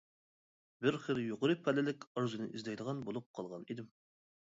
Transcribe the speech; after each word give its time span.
بىر 0.85 0.97
خىل 1.03 1.21
يۇقىرى 1.27 1.57
پەللىلىك 1.69 2.09
ئارزۇنى 2.09 2.51
ئىزدەيدىغان 2.53 3.07
بولۇپ 3.11 3.33
قالغان 3.41 3.71
ئىدىم. 3.73 3.97